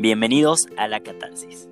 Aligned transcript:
Bienvenidos 0.00 0.68
a 0.76 0.86
La 0.86 1.00
Catarsis, 1.00 1.68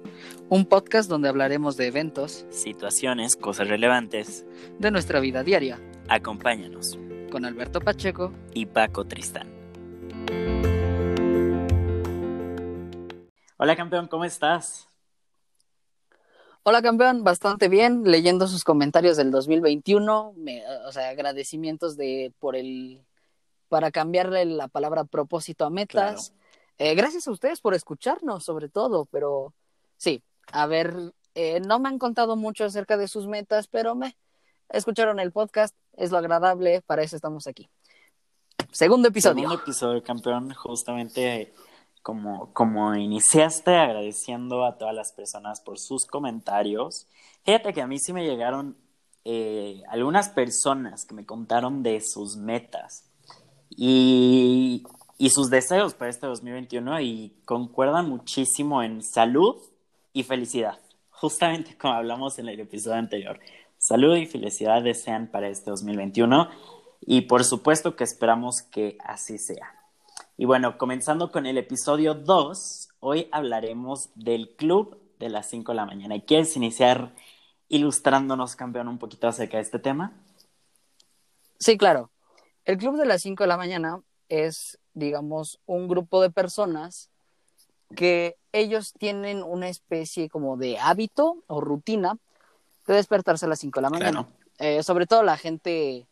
un 0.48 0.66
podcast 0.66 1.08
donde 1.08 1.28
hablaremos 1.28 1.76
de 1.76 1.86
eventos, 1.86 2.44
situaciones, 2.50 3.36
cosas 3.36 3.68
relevantes 3.68 4.44
de 4.80 4.90
nuestra 4.90 5.20
vida 5.20 5.44
diaria. 5.44 5.78
Acompáñanos 6.08 6.98
con 7.30 7.44
Alberto 7.44 7.80
Pacheco 7.80 8.32
y 8.52 8.66
Paco 8.66 9.04
Tristán. 9.04 9.46
Hola 13.58 13.76
campeón, 13.76 14.08
¿cómo 14.08 14.24
estás? 14.24 14.88
Hola 16.64 16.82
campeón, 16.82 17.22
bastante 17.22 17.68
bien, 17.68 18.02
leyendo 18.10 18.48
sus 18.48 18.64
comentarios 18.64 19.16
del 19.16 19.30
2021, 19.30 20.34
o 20.84 20.90
sea, 20.92 21.10
agradecimientos 21.10 21.96
de 21.96 22.32
por 22.40 22.56
el 22.56 23.04
para 23.68 23.92
cambiarle 23.92 24.44
la 24.46 24.66
palabra 24.66 25.04
propósito 25.04 25.64
a 25.64 25.70
metas. 25.70 26.32
Eh, 26.78 26.94
gracias 26.94 27.26
a 27.26 27.30
ustedes 27.30 27.60
por 27.60 27.74
escucharnos, 27.74 28.44
sobre 28.44 28.68
todo, 28.68 29.06
pero 29.06 29.54
sí, 29.96 30.22
a 30.52 30.66
ver, 30.66 31.14
eh, 31.34 31.60
no 31.60 31.78
me 31.78 31.88
han 31.88 31.98
contado 31.98 32.36
mucho 32.36 32.64
acerca 32.64 32.96
de 32.96 33.08
sus 33.08 33.26
metas, 33.26 33.66
pero 33.68 33.94
me 33.94 34.16
escucharon 34.68 35.20
el 35.20 35.32
podcast, 35.32 35.74
es 35.96 36.10
lo 36.10 36.18
agradable, 36.18 36.82
para 36.82 37.02
eso 37.02 37.16
estamos 37.16 37.46
aquí. 37.46 37.68
Segundo 38.72 39.08
episodio. 39.08 39.42
Segundo 39.42 39.62
episodio, 39.62 40.02
campeón, 40.02 40.52
justamente 40.52 41.54
como, 42.02 42.52
como 42.52 42.94
iniciaste 42.94 43.74
agradeciendo 43.74 44.64
a 44.64 44.76
todas 44.76 44.94
las 44.94 45.12
personas 45.12 45.60
por 45.60 45.78
sus 45.78 46.04
comentarios. 46.06 47.06
Fíjate 47.44 47.72
que 47.72 47.82
a 47.82 47.86
mí 47.86 47.98
sí 47.98 48.12
me 48.12 48.24
llegaron 48.24 48.76
eh, 49.24 49.82
algunas 49.88 50.28
personas 50.28 51.04
que 51.04 51.14
me 51.14 51.26
contaron 51.26 51.82
de 51.82 52.00
sus 52.00 52.36
metas. 52.36 53.10
Y 53.70 54.84
y 55.18 55.30
sus 55.30 55.50
deseos 55.50 55.94
para 55.94 56.10
este 56.10 56.26
2021 56.26 57.00
y 57.00 57.34
concuerdan 57.44 58.08
muchísimo 58.08 58.82
en 58.82 59.02
salud 59.02 59.56
y 60.12 60.22
felicidad, 60.24 60.78
justamente 61.10 61.76
como 61.78 61.94
hablamos 61.94 62.38
en 62.38 62.48
el 62.48 62.60
episodio 62.60 62.96
anterior. 62.96 63.40
Salud 63.78 64.16
y 64.16 64.26
felicidad 64.26 64.82
desean 64.82 65.30
para 65.30 65.48
este 65.48 65.70
2021 65.70 66.48
y 67.00 67.22
por 67.22 67.44
supuesto 67.44 67.96
que 67.96 68.04
esperamos 68.04 68.62
que 68.62 68.98
así 69.04 69.38
sea. 69.38 69.74
Y 70.36 70.44
bueno, 70.44 70.76
comenzando 70.76 71.30
con 71.30 71.46
el 71.46 71.56
episodio 71.56 72.14
2, 72.14 72.88
hoy 73.00 73.28
hablaremos 73.32 74.10
del 74.14 74.54
club 74.56 75.00
de 75.18 75.30
las 75.30 75.48
5 75.48 75.72
de 75.72 75.76
la 75.76 75.86
mañana. 75.86 76.16
¿Y 76.16 76.22
quieres 76.22 76.56
iniciar 76.56 77.14
ilustrándonos, 77.68 78.54
campeón, 78.54 78.88
un 78.88 78.98
poquito 78.98 79.28
acerca 79.28 79.56
de 79.56 79.62
este 79.62 79.78
tema? 79.78 80.12
Sí, 81.58 81.78
claro. 81.78 82.10
El 82.64 82.76
club 82.76 82.98
de 82.98 83.06
las 83.06 83.22
5 83.22 83.44
de 83.44 83.48
la 83.48 83.56
mañana 83.56 84.02
es 84.28 84.78
digamos, 84.96 85.60
un 85.66 85.88
grupo 85.88 86.22
de 86.22 86.30
personas 86.30 87.10
que 87.94 88.36
ellos 88.50 88.94
tienen 88.98 89.42
una 89.42 89.68
especie 89.68 90.28
como 90.28 90.56
de 90.56 90.78
hábito 90.78 91.44
o 91.46 91.60
rutina 91.60 92.18
de 92.86 92.94
despertarse 92.94 93.44
a 93.44 93.50
las 93.50 93.60
5 93.60 93.78
de 93.78 93.82
la 93.82 93.90
mañana. 93.90 94.28
Eh, 94.58 94.82
sobre 94.82 95.06
todo 95.06 95.22
la 95.22 95.36
gente 95.36 96.06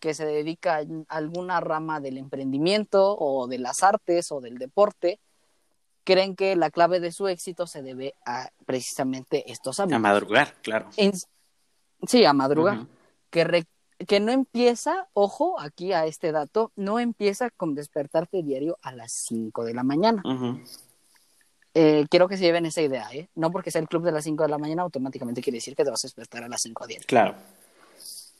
que 0.00 0.14
se 0.14 0.24
dedica 0.24 0.76
a 0.76 1.16
alguna 1.16 1.58
rama 1.58 2.00
del 2.00 2.16
emprendimiento 2.16 3.16
o 3.18 3.48
de 3.48 3.58
las 3.58 3.82
artes 3.82 4.30
o 4.30 4.40
del 4.40 4.56
deporte, 4.56 5.18
creen 6.04 6.36
que 6.36 6.54
la 6.54 6.70
clave 6.70 7.00
de 7.00 7.10
su 7.10 7.26
éxito 7.26 7.66
se 7.66 7.82
debe 7.82 8.14
a 8.24 8.50
precisamente 8.64 9.50
estos 9.50 9.80
hábitos. 9.80 9.96
A 9.96 9.98
madrugar, 9.98 10.54
claro. 10.62 10.88
sí, 12.06 12.24
a 12.24 12.32
madrugar. 12.32 12.86
Que 13.30 13.42
que 14.06 14.20
no 14.20 14.30
empieza, 14.30 15.08
ojo 15.12 15.58
aquí 15.60 15.92
a 15.92 16.06
este 16.06 16.32
dato, 16.32 16.72
no 16.76 16.98
empieza 17.00 17.50
con 17.50 17.74
despertarte 17.74 18.42
diario 18.42 18.78
a 18.82 18.92
las 18.92 19.12
5 19.12 19.64
de 19.64 19.74
la 19.74 19.82
mañana. 19.82 20.22
Eh, 21.74 22.06
quiero 22.10 22.28
que 22.28 22.36
se 22.36 22.44
lleven 22.44 22.66
esa 22.66 22.82
idea, 22.82 23.08
¿eh? 23.12 23.28
No 23.34 23.50
porque 23.50 23.70
sea 23.70 23.80
el 23.80 23.88
club 23.88 24.04
de 24.04 24.12
las 24.12 24.24
5 24.24 24.42
de 24.42 24.48
la 24.48 24.58
mañana 24.58 24.82
automáticamente 24.82 25.42
quiere 25.42 25.58
decir 25.58 25.76
que 25.76 25.84
te 25.84 25.90
vas 25.90 26.04
a 26.04 26.08
despertar 26.08 26.42
a 26.44 26.48
las 26.48 26.62
5 26.62 26.86
diario. 26.86 27.06
Claro. 27.06 27.34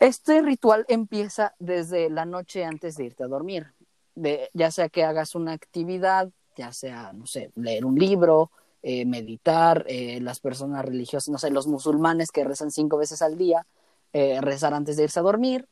Este 0.00 0.42
ritual 0.42 0.84
empieza 0.88 1.54
desde 1.58 2.08
la 2.08 2.24
noche 2.24 2.64
antes 2.64 2.96
de 2.96 3.04
irte 3.04 3.24
a 3.24 3.28
dormir. 3.28 3.72
De, 4.14 4.48
ya 4.54 4.70
sea 4.70 4.88
que 4.88 5.04
hagas 5.04 5.34
una 5.34 5.52
actividad, 5.52 6.30
ya 6.56 6.72
sea, 6.72 7.12
no 7.12 7.26
sé, 7.26 7.50
leer 7.54 7.84
un 7.84 7.96
libro, 7.96 8.50
eh, 8.82 9.04
meditar, 9.04 9.84
eh, 9.88 10.20
las 10.20 10.40
personas 10.40 10.84
religiosas, 10.84 11.28
no 11.28 11.38
sé, 11.38 11.50
los 11.50 11.66
musulmanes 11.66 12.30
que 12.30 12.44
rezan 12.44 12.70
cinco 12.70 12.96
veces 12.96 13.22
al 13.22 13.36
día, 13.36 13.66
eh, 14.12 14.40
rezar 14.40 14.74
antes 14.74 14.96
de 14.96 15.04
irse 15.04 15.20
a 15.20 15.22
dormir. 15.22 15.68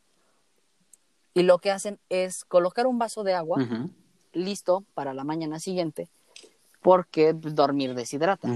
Y 1.35 1.43
lo 1.43 1.59
que 1.59 1.71
hacen 1.71 1.99
es 2.09 2.45
colocar 2.45 2.87
un 2.87 2.99
vaso 2.99 3.23
de 3.23 3.35
agua 3.35 3.59
listo 4.33 4.85
para 4.95 5.15
la 5.15 5.25
mañana 5.25 5.59
siguiente, 5.59 6.09
porque 6.81 7.33
dormir 7.35 7.95
deshidrata. 7.95 8.49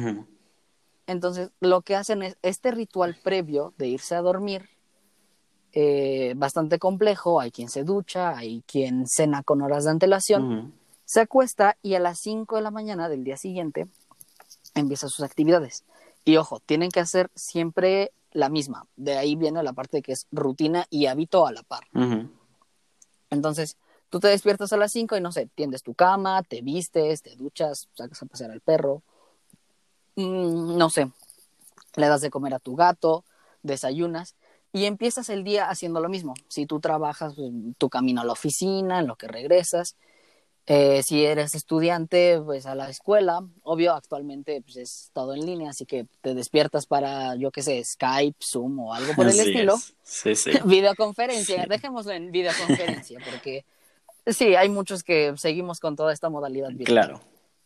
Entonces, 1.06 1.50
lo 1.60 1.82
que 1.82 1.96
hacen 1.96 2.22
es 2.22 2.36
este 2.42 2.70
ritual 2.70 3.16
previo 3.22 3.74
de 3.76 3.88
irse 3.88 4.14
a 4.14 4.22
dormir, 4.22 4.68
eh, 5.72 6.34
bastante 6.36 6.78
complejo. 6.78 7.40
Hay 7.40 7.50
quien 7.50 7.68
se 7.68 7.84
ducha, 7.84 8.36
hay 8.36 8.62
quien 8.66 9.06
cena 9.06 9.42
con 9.42 9.62
horas 9.62 9.84
de 9.84 9.90
antelación, 9.90 10.72
se 11.04 11.20
acuesta 11.20 11.76
y 11.82 11.94
a 11.94 12.00
las 12.00 12.20
5 12.20 12.56
de 12.56 12.62
la 12.62 12.70
mañana 12.70 13.08
del 13.08 13.24
día 13.24 13.36
siguiente 13.36 13.88
empieza 14.74 15.08
sus 15.08 15.24
actividades. 15.24 15.84
Y 16.24 16.36
ojo, 16.36 16.60
tienen 16.60 16.90
que 16.90 17.00
hacer 17.00 17.30
siempre 17.34 18.12
la 18.32 18.48
misma. 18.48 18.86
De 18.96 19.16
ahí 19.16 19.36
viene 19.36 19.62
la 19.62 19.72
parte 19.72 20.02
que 20.02 20.12
es 20.12 20.26
rutina 20.30 20.86
y 20.90 21.06
hábito 21.06 21.46
a 21.46 21.52
la 21.52 21.62
par. 21.62 21.84
Entonces, 23.30 23.76
tú 24.08 24.20
te 24.20 24.28
despiertas 24.28 24.72
a 24.72 24.76
las 24.76 24.92
5 24.92 25.16
y 25.16 25.20
no 25.20 25.32
sé, 25.32 25.48
tiendes 25.54 25.82
tu 25.82 25.94
cama, 25.94 26.42
te 26.42 26.62
vistes, 26.62 27.22
te 27.22 27.36
duchas, 27.36 27.88
sacas 27.94 28.22
a 28.22 28.26
pasear 28.26 28.50
al 28.50 28.60
perro, 28.60 29.02
mm, 30.16 30.76
no 30.76 30.90
sé, 30.90 31.10
le 31.96 32.08
das 32.08 32.20
de 32.20 32.30
comer 32.30 32.54
a 32.54 32.58
tu 32.58 32.76
gato, 32.76 33.24
desayunas 33.62 34.34
y 34.72 34.84
empiezas 34.84 35.28
el 35.28 35.44
día 35.44 35.68
haciendo 35.68 36.00
lo 36.00 36.08
mismo. 36.08 36.34
Si 36.48 36.66
tú 36.66 36.80
trabajas, 36.80 37.34
pues, 37.34 37.50
tu 37.78 37.88
camino 37.88 38.20
a 38.20 38.24
la 38.24 38.32
oficina, 38.32 39.00
en 39.00 39.06
lo 39.06 39.16
que 39.16 39.28
regresas, 39.28 39.96
eh, 40.72 41.02
si 41.02 41.24
eres 41.24 41.56
estudiante, 41.56 42.40
pues 42.44 42.64
a 42.64 42.76
la 42.76 42.88
escuela. 42.88 43.44
Obvio, 43.64 43.92
actualmente 43.92 44.62
pues, 44.62 44.76
es 44.76 45.10
todo 45.12 45.34
en 45.34 45.44
línea, 45.44 45.70
así 45.70 45.84
que 45.84 46.06
te 46.20 46.32
despiertas 46.32 46.86
para, 46.86 47.34
yo 47.34 47.50
qué 47.50 47.60
sé, 47.60 47.82
Skype, 47.82 48.38
Zoom 48.40 48.78
o 48.78 48.94
algo 48.94 49.12
por 49.16 49.26
el 49.26 49.40
estilo. 49.40 49.76
Sí, 50.04 50.36
sí. 50.36 50.52
videoconferencia, 50.64 51.66
dejémoslo 51.68 52.12
en 52.12 52.30
videoconferencia, 52.30 53.18
porque 53.28 53.64
sí, 54.28 54.54
hay 54.54 54.68
muchos 54.68 55.02
que 55.02 55.34
seguimos 55.36 55.80
con 55.80 55.96
toda 55.96 56.12
esta 56.12 56.28
modalidad 56.28 56.70
Claro. 56.84 57.20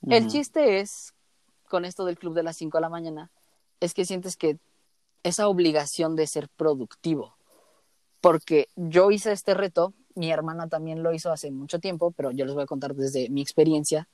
El 0.08 0.28
chiste 0.28 0.80
es, 0.80 1.12
con 1.68 1.84
esto 1.84 2.06
del 2.06 2.16
club 2.16 2.32
de 2.32 2.42
las 2.42 2.56
5 2.56 2.78
de 2.78 2.80
la 2.80 2.88
mañana, 2.88 3.30
es 3.80 3.92
que 3.92 4.06
sientes 4.06 4.38
que 4.38 4.56
esa 5.24 5.48
obligación 5.48 6.16
de 6.16 6.26
ser 6.26 6.48
productivo. 6.48 7.36
Porque 8.22 8.68
yo 8.76 9.10
hice 9.10 9.32
este 9.32 9.52
reto 9.52 9.92
mi 10.14 10.30
hermana 10.30 10.68
también 10.68 11.02
lo 11.02 11.12
hizo 11.12 11.32
hace 11.32 11.50
mucho 11.50 11.78
tiempo, 11.78 12.12
pero 12.12 12.30
yo 12.30 12.44
les 12.44 12.54
voy 12.54 12.64
a 12.64 12.66
contar 12.66 12.94
desde 12.94 13.28
mi 13.30 13.42
experiencia. 13.42 14.08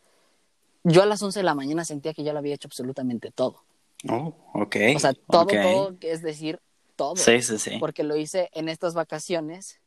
Yo 0.84 1.02
a 1.02 1.06
las 1.06 1.22
11 1.22 1.40
de 1.40 1.44
la 1.44 1.54
mañana 1.54 1.84
sentía 1.84 2.14
que 2.14 2.22
ya 2.22 2.32
lo 2.32 2.38
había 2.38 2.54
hecho 2.54 2.68
absolutamente 2.68 3.30
todo. 3.30 3.62
Oh, 4.08 4.34
ok. 4.54 4.76
O 4.96 4.98
sea, 4.98 5.12
todo, 5.12 5.46
todo, 5.46 5.96
es 6.00 6.22
decir, 6.22 6.58
todo. 6.96 7.16
Sí, 7.16 7.42
sí, 7.42 7.58
sí. 7.58 7.76
Porque 7.78 8.02
lo 8.02 8.16
hice 8.16 8.48
en 8.52 8.68
estas 8.68 8.94
vacaciones 8.94 9.80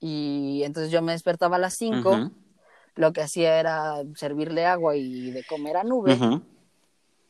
y 0.00 0.62
entonces 0.64 0.90
yo 0.90 1.02
me 1.02 1.12
despertaba 1.12 1.56
a 1.56 1.58
las 1.58 1.74
5. 1.74 2.30
Lo 2.94 3.12
que 3.12 3.20
hacía 3.20 3.60
era 3.60 4.02
servirle 4.14 4.64
agua 4.64 4.96
y 4.96 5.30
de 5.30 5.44
comer 5.44 5.76
a 5.76 5.84
nube. 5.84 6.18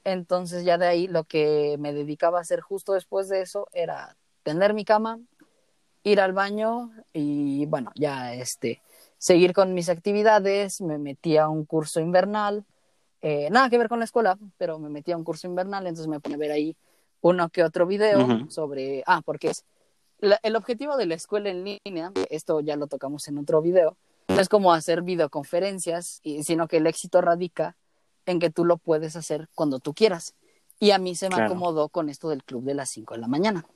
Entonces 0.05 0.65
ya 0.65 0.79
de 0.79 0.87
ahí 0.87 1.09
lo 1.09 1.25
que 1.25 1.75
me 1.81 1.93
dedicaba 1.93 2.39
a 2.39 2.43
hacer 2.43 2.61
justo 2.61 2.93
después 2.93 3.29
de 3.29 3.43
eso 3.43 3.67
era 3.73 4.17
tender 4.45 4.75
mi 4.75 4.85
cama, 4.85 5.19
ir 6.07 6.21
al 6.21 6.33
baño 6.33 6.93
y 7.13 7.67
bueno, 7.67 7.91
ya 7.97 8.33
este, 8.33 8.81
seguir 9.19 9.53
con 9.53 9.75
mis 9.75 9.89
actividades, 9.89 10.81
me 10.81 10.99
metí 10.99 11.37
a 11.37 11.49
un 11.49 11.65
curso 11.65 11.99
invernal, 12.01 12.65
eh, 13.23 13.49
nada 13.51 13.69
que 13.69 13.77
ver 13.77 13.89
con 13.89 13.99
la 13.99 14.05
escuela, 14.05 14.39
pero 14.57 14.79
me 14.79 14.89
metí 14.89 15.11
a 15.11 15.17
un 15.17 15.25
curso 15.25 15.49
invernal, 15.49 15.85
entonces 15.85 16.07
me 16.07 16.21
pone 16.21 16.37
a 16.37 16.39
ver 16.39 16.53
ahí 16.53 16.77
uno 17.23 17.49
que 17.49 17.65
otro 17.65 17.87
video 17.87 18.49
sobre, 18.51 19.03
ah, 19.07 19.21
porque 19.25 19.49
es, 19.49 19.65
el 20.21 20.55
objetivo 20.55 20.97
de 20.97 21.07
la 21.07 21.17
escuela 21.17 21.51
en 21.51 21.65
línea, 21.65 22.13
esto 22.31 22.61
ya 22.61 22.77
lo 22.77 22.87
tocamos 22.87 23.27
en 23.27 23.39
otro 23.39 23.61
video, 23.61 23.97
no 24.29 24.41
es 24.41 24.49
como 24.49 24.73
hacer 24.73 25.03
videoconferencias, 25.03 26.21
sino 26.43 26.69
que 26.69 26.77
el 26.77 26.87
éxito 26.87 27.21
radica 27.21 27.77
en 28.27 28.39
que 28.39 28.51
tú 28.51 28.65
lo 28.65 28.77
puedes 28.77 29.17
hacer 29.17 29.49
cuando 29.57 29.81
tú 29.81 29.93
quieras. 29.93 30.35
Y 30.79 30.93
a 30.93 30.99
mí 30.99 31.15
se 31.15 31.31
me 31.31 31.37
acomodó 31.37 31.89
con 31.89 32.11
esto 32.11 32.29
del 32.29 32.45
club 32.45 32.63
de 32.65 32.75
las 32.75 32.91
5 32.91 33.15
de 33.15 33.21
la 33.21 33.29
mañana 33.29 33.67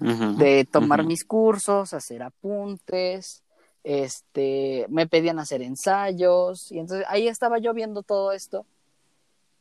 de 0.00 0.64
tomar 0.64 1.04
mis 1.04 1.24
cursos, 1.24 1.92
hacer 1.92 2.22
apuntes, 2.22 3.42
este, 3.84 4.86
me 4.88 5.06
pedían 5.06 5.38
hacer 5.38 5.62
ensayos 5.62 6.70
y 6.72 6.78
entonces 6.78 7.06
ahí 7.08 7.28
estaba 7.28 7.58
yo 7.58 7.72
viendo 7.74 8.02
todo 8.02 8.32
esto 8.32 8.66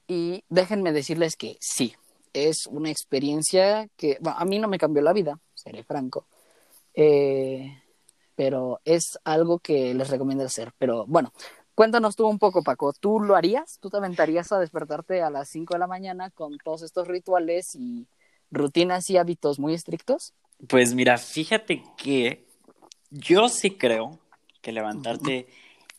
y 0.07 0.43
déjenme 0.49 0.91
decirles 0.91 1.35
que 1.35 1.57
sí, 1.59 1.93
es 2.33 2.65
una 2.67 2.89
experiencia 2.89 3.87
que 3.95 4.17
a 4.23 4.45
mí 4.45 4.59
no 4.59 4.67
me 4.67 4.77
cambió 4.77 5.01
la 5.01 5.13
vida, 5.13 5.39
seré 5.53 5.83
franco, 5.83 6.25
eh, 6.93 7.81
pero 8.35 8.79
es 8.85 9.19
algo 9.23 9.59
que 9.59 9.93
les 9.93 10.09
recomiendo 10.09 10.45
hacer. 10.45 10.71
Pero 10.77 11.05
bueno, 11.07 11.31
cuéntanos 11.75 12.15
tú 12.15 12.27
un 12.27 12.39
poco, 12.39 12.63
Paco. 12.63 12.93
¿Tú 12.93 13.19
lo 13.19 13.35
harías? 13.35 13.77
¿Tú 13.79 13.89
te 13.89 13.97
aventarías 13.97 14.51
a 14.51 14.59
despertarte 14.59 15.21
a 15.21 15.29
las 15.29 15.49
5 15.49 15.73
de 15.75 15.79
la 15.79 15.87
mañana 15.87 16.29
con 16.31 16.57
todos 16.57 16.83
estos 16.83 17.07
rituales 17.07 17.75
y 17.75 18.07
rutinas 18.51 19.09
y 19.09 19.17
hábitos 19.17 19.59
muy 19.59 19.73
estrictos? 19.73 20.33
Pues 20.67 20.93
mira, 20.93 21.17
fíjate 21.17 21.83
que 21.97 22.47
yo 23.09 23.49
sí 23.49 23.71
creo 23.71 24.19
que 24.61 24.71
levantarte 24.71 25.47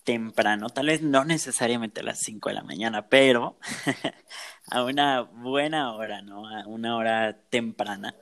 temprano, 0.05 0.69
tal 0.69 0.87
vez 0.87 1.03
no 1.03 1.25
necesariamente 1.25 2.01
a 2.01 2.05
las 2.05 2.21
5 2.21 2.49
de 2.49 2.55
la 2.55 2.63
mañana, 2.63 3.09
pero 3.09 3.59
a 4.71 4.85
una 4.85 5.23
buena 5.23 5.95
hora, 5.95 6.23
¿no? 6.23 6.49
A 6.49 6.67
una 6.67 6.97
hora 6.97 7.43
temprana. 7.49 8.15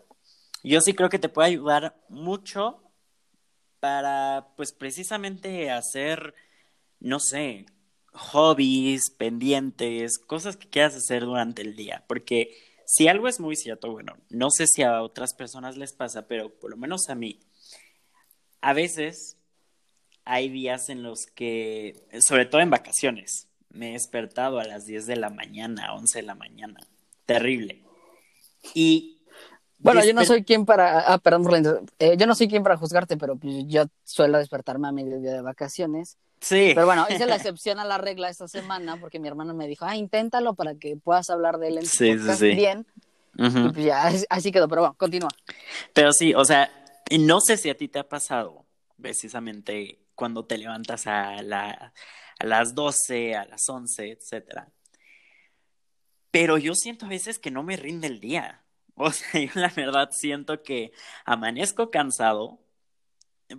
Yo 0.63 0.81
sí 0.81 0.93
creo 0.93 1.09
que 1.09 1.19
te 1.19 1.29
puede 1.29 1.49
ayudar 1.49 1.97
mucho 2.09 2.83
para, 3.81 4.49
pues 4.57 4.73
precisamente 4.73 5.71
hacer, 5.71 6.35
no 7.01 7.21
sé, 7.21 7.67
hobbies, 8.13 9.11
pendientes, 9.17 10.19
cosas 10.19 10.57
que 10.57 10.69
quieras 10.69 10.97
hacer 10.97 11.25
durante 11.25 11.63
el 11.63 11.77
día, 11.77 12.05
porque 12.09 12.68
si 12.91 13.07
algo 13.07 13.29
es 13.29 13.39
muy 13.39 13.55
cierto, 13.55 13.93
bueno, 13.93 14.17
no 14.31 14.49
sé 14.51 14.67
si 14.67 14.83
a 14.83 15.03
otras 15.03 15.35
personas 15.35 15.77
les 15.77 15.93
pasa, 15.93 16.27
pero 16.27 16.59
por 16.59 16.71
lo 16.71 16.79
menos 16.79 17.11
a 17.11 17.15
mí, 17.15 17.39
a 18.63 18.73
veces 18.73 19.37
hay 20.25 20.49
días 20.49 20.89
en 20.89 21.03
los 21.03 21.27
que, 21.27 22.09
sobre 22.27 22.47
todo 22.47 22.63
en 22.63 22.71
vacaciones, 22.71 23.47
me 23.69 23.91
he 23.91 23.93
despertado 23.93 24.59
a 24.59 24.65
las 24.65 24.87
10 24.87 25.05
de 25.05 25.17
la 25.17 25.29
mañana, 25.29 25.95
11 25.97 26.21
de 26.21 26.23
la 26.23 26.35
mañana. 26.35 26.81
Terrible. 27.27 27.83
Y. 28.73 29.18
Bueno, 29.79 30.05
yo 30.05 30.13
no 30.13 30.25
soy 30.25 30.45
quien 30.45 30.67
para. 30.67 31.01
Ah, 31.01 31.19
perdón, 31.19 31.89
eh, 31.99 32.17
yo 32.17 32.27
no 32.27 32.35
soy 32.35 32.49
quien 32.49 32.63
para 32.63 32.77
juzgarte, 32.77 33.17
pero 33.17 33.37
pues, 33.37 33.65
yo 33.67 33.85
suelo 34.05 34.39
despertarme 34.39 34.89
a 34.89 34.93
mediodía 34.93 35.33
de 35.33 35.43
vacaciones. 35.43 36.17
Sí. 36.41 36.73
Pero 36.75 36.87
bueno, 36.87 37.07
hice 37.11 37.27
la 37.27 37.37
excepción 37.37 37.79
a 37.79 37.85
la 37.85 37.99
regla 37.99 38.29
esta 38.29 38.49
semana 38.49 38.97
porque 38.99 39.19
mi 39.19 39.29
hermano 39.29 39.55
me 39.55 39.67
dijo, 39.67 39.85
ah, 39.85 39.97
inténtalo 39.97 40.55
para 40.55 40.75
que 40.75 40.97
puedas 40.97 41.31
hablar 41.31 41.59
de 41.59 41.69
él 41.69 41.79
en 41.79 41.85
tu 41.85 41.91
sí, 41.91 42.15
podcast 42.15 42.41
sí, 42.41 42.51
sí. 42.51 42.57
bien. 42.57 42.87
Y 43.37 43.51
pues 43.51 43.85
ya, 43.85 44.11
así 44.31 44.51
quedó, 44.51 44.69
pero 44.69 44.83
bueno, 44.83 44.97
continúa. 44.99 45.31
Pero 45.93 46.13
sí, 46.13 46.35
o 46.35 46.45
sea, 46.45 46.71
no 47.21 47.41
sé 47.41 47.57
si 47.57 47.71
a 47.71 47.77
ti 47.77 47.87
te 47.87 48.01
ha 48.01 48.09
pasado 48.09 48.67
precisamente 49.01 50.01
cuando 50.17 50.45
te 50.45 50.59
levantas 50.59 51.07
a, 51.07 51.41
la, 51.43 51.93
a 52.39 52.47
las 52.47 52.75
12, 52.75 53.37
a 53.37 53.45
las 53.45 53.69
11, 53.69 54.11
etcétera. 54.11 54.69
Pero 56.33 56.59
yo 56.59 56.75
siento 56.75 57.07
a 57.07 57.09
veces 57.09 57.39
que 57.39 57.53
no 57.53 57.63
me 57.63 57.77
rinde 57.77 58.09
el 58.09 58.19
día. 58.19 58.65
O 58.99 59.13
sea, 59.13 59.41
yo 59.41 59.51
la 59.55 59.69
verdad 59.69 60.11
siento 60.13 60.63
que 60.63 60.93
amanezco 61.25 61.91
cansado, 61.91 62.59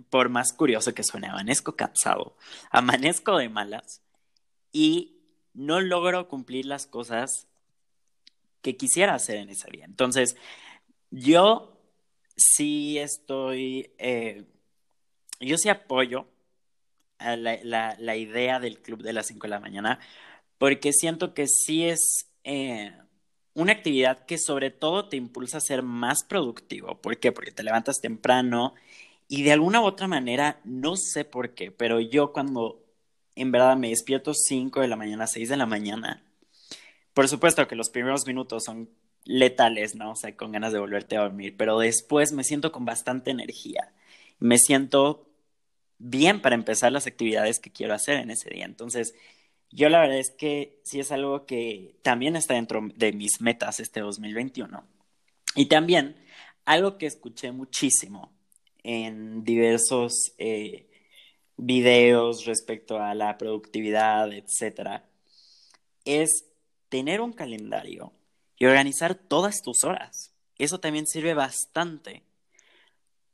por 0.08 0.28
más 0.28 0.52
curioso 0.52 0.94
que 0.94 1.02
suene, 1.02 1.28
amanezco 1.28 1.74
cansado, 1.74 2.36
amanezco 2.70 3.36
de 3.38 3.48
malas 3.48 4.02
y 4.72 5.16
no 5.52 5.80
logro 5.80 6.28
cumplir 6.28 6.66
las 6.66 6.86
cosas 6.86 7.48
que 8.62 8.76
quisiera 8.76 9.14
hacer 9.14 9.38
en 9.38 9.50
ese 9.50 9.68
día. 9.70 9.84
Entonces, 9.84 10.36
yo 11.10 11.76
sí 12.36 12.98
estoy, 12.98 13.92
eh, 13.98 14.44
yo 15.40 15.56
sí 15.58 15.68
apoyo 15.68 16.28
la, 17.18 17.96
la, 17.98 18.16
idea 18.16 18.60
del 18.60 18.80
club 18.80 19.02
de 19.02 19.12
las 19.12 19.26
5 19.26 19.46
de 19.46 19.50
la 19.50 19.60
mañana, 19.60 19.98
porque 20.58 20.92
siento 20.92 21.34
que 21.34 21.46
sí 21.48 21.84
es 21.84 22.30
eh, 22.44 22.92
una 23.60 23.72
actividad 23.72 24.24
que 24.26 24.38
sobre 24.38 24.70
todo 24.70 25.08
te 25.08 25.16
impulsa 25.16 25.58
a 25.58 25.60
ser 25.60 25.82
más 25.82 26.24
productivo. 26.24 27.00
¿Por 27.00 27.18
qué? 27.18 27.32
Porque 27.32 27.52
te 27.52 27.62
levantas 27.62 28.00
temprano 28.00 28.74
y 29.28 29.42
de 29.42 29.52
alguna 29.52 29.80
u 29.80 29.84
otra 29.84 30.08
manera, 30.08 30.60
no 30.64 30.96
sé 30.96 31.24
por 31.24 31.54
qué, 31.54 31.70
pero 31.70 32.00
yo 32.00 32.32
cuando 32.32 32.82
en 33.36 33.52
verdad 33.52 33.76
me 33.76 33.90
despierto 33.90 34.34
5 34.34 34.80
de 34.80 34.88
la 34.88 34.96
mañana, 34.96 35.26
6 35.26 35.48
de 35.48 35.56
la 35.56 35.66
mañana, 35.66 36.22
por 37.14 37.28
supuesto 37.28 37.66
que 37.68 37.76
los 37.76 37.90
primeros 37.90 38.26
minutos 38.26 38.64
son 38.64 38.88
letales, 39.24 39.94
¿no? 39.94 40.12
O 40.12 40.16
sea, 40.16 40.36
con 40.36 40.52
ganas 40.52 40.72
de 40.72 40.78
volverte 40.78 41.16
a 41.16 41.20
dormir, 41.22 41.54
pero 41.56 41.78
después 41.78 42.32
me 42.32 42.44
siento 42.44 42.72
con 42.72 42.84
bastante 42.84 43.30
energía. 43.30 43.92
Me 44.38 44.58
siento 44.58 45.26
bien 45.98 46.40
para 46.40 46.54
empezar 46.54 46.92
las 46.92 47.06
actividades 47.06 47.60
que 47.60 47.70
quiero 47.70 47.94
hacer 47.94 48.16
en 48.16 48.30
ese 48.30 48.50
día. 48.50 48.64
Entonces, 48.64 49.14
yo 49.70 49.88
la 49.88 50.00
verdad 50.00 50.18
es 50.18 50.30
que 50.30 50.80
sí 50.84 51.00
es 51.00 51.12
algo 51.12 51.46
que 51.46 51.96
también 52.02 52.36
está 52.36 52.54
dentro 52.54 52.80
de 52.94 53.12
mis 53.12 53.40
metas 53.40 53.80
este 53.80 54.00
2021. 54.00 54.84
Y 55.54 55.66
también 55.66 56.16
algo 56.64 56.98
que 56.98 57.06
escuché 57.06 57.52
muchísimo 57.52 58.32
en 58.82 59.44
diversos 59.44 60.32
eh, 60.38 60.88
videos 61.56 62.44
respecto 62.46 63.00
a 63.00 63.14
la 63.14 63.36
productividad, 63.38 64.32
etcétera, 64.32 65.04
es 66.04 66.46
tener 66.88 67.20
un 67.20 67.32
calendario 67.32 68.12
y 68.58 68.66
organizar 68.66 69.14
todas 69.14 69.62
tus 69.62 69.84
horas. 69.84 70.34
Eso 70.58 70.80
también 70.80 71.06
sirve 71.06 71.34
bastante 71.34 72.24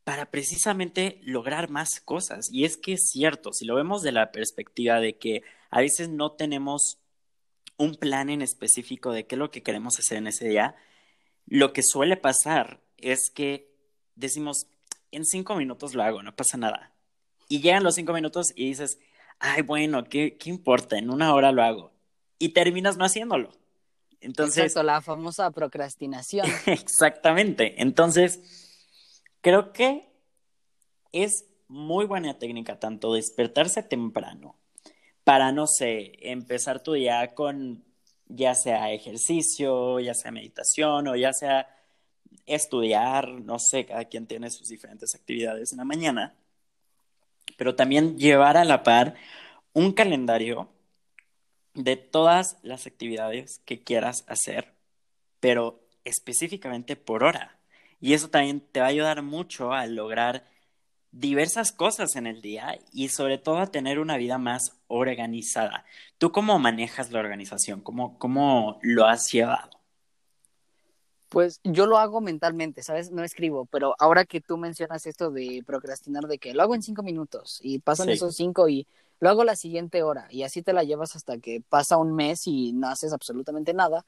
para 0.04 0.30
precisamente 0.30 1.20
lograr 1.24 1.68
más 1.68 2.00
cosas. 2.00 2.48
Y 2.52 2.64
es 2.64 2.76
que 2.76 2.92
es 2.92 3.10
cierto, 3.10 3.52
si 3.52 3.64
lo 3.64 3.74
vemos 3.74 4.02
de 4.02 4.12
la 4.12 4.30
perspectiva 4.30 5.00
de 5.00 5.16
que 5.16 5.42
a 5.70 5.80
veces 5.80 6.08
no 6.08 6.32
tenemos 6.32 6.98
un 7.76 7.94
plan 7.94 8.30
en 8.30 8.42
específico 8.42 9.12
de 9.12 9.26
qué 9.26 9.34
es 9.34 9.38
lo 9.38 9.50
que 9.50 9.62
queremos 9.62 9.98
hacer 9.98 10.18
en 10.18 10.26
ese 10.26 10.48
día, 10.48 10.76
lo 11.46 11.72
que 11.72 11.82
suele 11.82 12.16
pasar 12.16 12.80
es 12.96 13.30
que 13.30 13.74
decimos, 14.14 14.66
en 15.12 15.24
cinco 15.24 15.54
minutos 15.56 15.94
lo 15.94 16.02
hago, 16.02 16.22
no 16.22 16.34
pasa 16.34 16.56
nada. 16.56 16.92
Y 17.48 17.60
llegan 17.60 17.84
los 17.84 17.94
cinco 17.94 18.12
minutos 18.12 18.52
y 18.56 18.68
dices, 18.68 18.98
ay, 19.38 19.62
bueno, 19.62 20.04
¿qué, 20.04 20.36
qué 20.36 20.50
importa? 20.50 20.98
En 20.98 21.10
una 21.10 21.34
hora 21.34 21.52
lo 21.52 21.62
hago. 21.62 21.92
Y 22.38 22.50
terminas 22.50 22.96
no 22.96 23.04
haciéndolo. 23.04 23.52
Entonces. 24.20 24.64
Exacto, 24.64 24.82
la 24.82 25.00
famosa 25.02 25.50
procrastinación. 25.50 26.46
Exactamente. 26.66 27.80
Entonces, 27.80 28.40
Creo 29.46 29.72
que 29.72 30.12
es 31.12 31.46
muy 31.68 32.04
buena 32.04 32.36
técnica 32.36 32.80
tanto 32.80 33.14
despertarse 33.14 33.84
temprano 33.84 34.56
para, 35.26 35.50
no 35.50 35.66
sé, 35.66 36.12
empezar 36.20 36.84
tu 36.84 36.92
día 36.92 37.34
con 37.34 37.82
ya 38.28 38.54
sea 38.54 38.92
ejercicio, 38.92 39.98
ya 39.98 40.14
sea 40.14 40.30
meditación 40.30 41.08
o 41.08 41.16
ya 41.16 41.32
sea 41.32 41.68
estudiar, 42.46 43.28
no 43.32 43.58
sé, 43.58 43.86
cada 43.86 44.04
quien 44.04 44.28
tiene 44.28 44.52
sus 44.52 44.68
diferentes 44.68 45.16
actividades 45.16 45.72
en 45.72 45.78
la 45.78 45.84
mañana, 45.84 46.36
pero 47.56 47.74
también 47.74 48.16
llevar 48.16 48.56
a 48.56 48.64
la 48.64 48.84
par 48.84 49.14
un 49.72 49.90
calendario 49.90 50.68
de 51.74 51.96
todas 51.96 52.58
las 52.62 52.86
actividades 52.86 53.60
que 53.64 53.82
quieras 53.82 54.22
hacer, 54.28 54.74
pero 55.40 55.80
específicamente 56.04 56.94
por 56.94 57.24
hora. 57.24 57.58
Y 58.00 58.12
eso 58.12 58.30
también 58.30 58.60
te 58.60 58.78
va 58.78 58.86
a 58.86 58.90
ayudar 58.90 59.22
mucho 59.22 59.72
a 59.72 59.86
lograr 59.86 60.44
diversas 61.18 61.72
cosas 61.72 62.16
en 62.16 62.26
el 62.26 62.42
día 62.42 62.78
y 62.92 63.08
sobre 63.08 63.38
todo 63.38 63.58
a 63.58 63.66
tener 63.66 63.98
una 63.98 64.16
vida 64.16 64.38
más 64.38 64.76
organizada. 64.88 65.84
¿Tú 66.18 66.30
cómo 66.32 66.58
manejas 66.58 67.10
la 67.10 67.20
organización? 67.20 67.80
¿Cómo, 67.80 68.18
cómo 68.18 68.78
lo 68.82 69.06
has 69.06 69.30
llevado? 69.32 69.70
Pues 71.28 71.60
yo 71.64 71.86
lo 71.86 71.98
hago 71.98 72.20
mentalmente, 72.20 72.82
¿sabes? 72.82 73.10
No 73.10 73.24
escribo, 73.24 73.66
pero 73.66 73.96
ahora 73.98 74.24
que 74.24 74.40
tú 74.40 74.56
mencionas 74.56 75.06
esto 75.06 75.30
de 75.30 75.62
procrastinar, 75.66 76.24
de 76.28 76.38
que 76.38 76.54
lo 76.54 76.62
hago 76.62 76.74
en 76.74 76.82
cinco 76.82 77.02
minutos 77.02 77.58
y 77.62 77.80
pasan 77.80 78.10
esos 78.10 78.36
cinco 78.36 78.68
y 78.68 78.86
lo 79.18 79.28
hago 79.28 79.44
la 79.44 79.56
siguiente 79.56 80.02
hora 80.02 80.28
y 80.30 80.42
así 80.42 80.62
te 80.62 80.72
la 80.72 80.84
llevas 80.84 81.16
hasta 81.16 81.38
que 81.38 81.62
pasa 81.68 81.96
un 81.96 82.14
mes 82.14 82.46
y 82.46 82.72
no 82.72 82.88
haces 82.88 83.12
absolutamente 83.12 83.74
nada, 83.74 84.04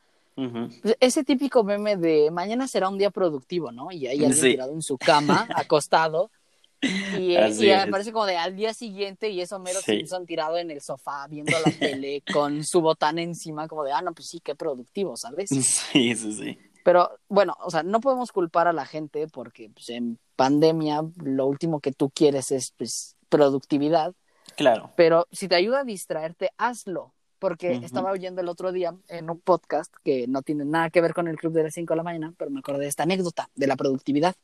pues, 0.83 0.97
ese 1.01 1.25
típico 1.25 1.65
meme 1.65 1.97
de 1.97 2.31
mañana 2.31 2.69
será 2.69 2.89
un 2.89 2.97
día 2.99 3.11
productivo, 3.11 3.73
¿no? 3.73 3.91
Y 3.91 4.07
ahí 4.07 4.25
alguien 4.25 4.41
tirado 4.41 4.73
en 4.73 4.83
su 4.83 4.97
cama, 4.97 5.49
acostado. 5.57 6.31
Y, 6.81 7.35
y 7.35 7.71
aparece 7.71 8.13
como 8.13 8.27
de 8.27 8.37
al 8.37 8.55
día 8.55 8.73
siguiente 8.73 9.29
y 9.31 9.41
es 9.41 9.51
Homero 9.53 9.81
Simpson 9.81 10.27
tirado 10.27 10.59
en 10.59 10.71
el 10.71 10.81
sofá 10.81 11.27
viendo 11.29 11.53
la 11.65 11.73
tele 11.79 12.23
con 12.33 12.65
su 12.65 12.81
botana 12.81 13.23
encima, 13.23 13.67
como 13.67 13.85
de, 13.85 13.93
ah, 13.93 14.03
no, 14.03 14.13
pues 14.13 14.29
sí, 14.29 14.41
qué 14.41 14.55
productivo, 14.55 15.17
¿sabes? 15.17 15.51
Sí, 15.93 16.15
sí, 16.15 16.33
sí. 16.33 16.59
Pero 16.85 17.11
bueno, 17.29 17.55
o 17.61 17.71
sea, 17.71 17.83
no 17.83 18.01
podemos 18.01 18.33
culpar 18.33 18.69
a 18.69 18.73
la 18.73 18.87
gente 18.87 19.27
porque 19.29 19.71
pues, 19.71 19.91
en 19.91 20.19
pandemia 20.37 21.03
lo 21.23 21.47
último 21.47 21.81
que 21.81 21.93
tú 21.93 22.11
quieres 22.11 22.53
es 22.53 22.73
pues, 22.79 23.17
productividad. 23.29 24.15
Claro. 24.57 24.93
Pero 24.97 25.27
si 25.31 25.49
te 25.49 25.57
ayuda 25.57 25.81
a 25.81 25.85
distraerte, 25.85 26.51
hazlo 26.57 27.13
porque 27.39 27.81
estaba 27.85 28.11
oyendo 28.11 28.41
el 28.41 28.49
otro 28.49 28.73
día 28.73 28.95
en 29.09 29.31
un 29.31 29.41
podcast 29.41 29.95
que 30.05 30.27
no 30.27 30.43
tiene 30.43 30.65
nada 30.65 30.91
que 30.91 31.01
ver 31.01 31.15
con 31.15 31.29
el 31.29 31.37
club 31.37 31.53
de 31.53 31.65
las 31.65 31.75
5 31.75 31.93
de 31.93 31.97
la 31.97 32.03
mañana, 32.03 32.35
pero 32.37 32.51
me 32.51 32.61
acordé 32.61 32.81
de 32.81 32.89
esta 32.89 33.05
anécdota 33.05 33.49
de 33.55 33.67
la 33.67 33.77
productividad, 33.77 34.35